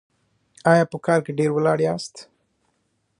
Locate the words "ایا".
0.71-0.83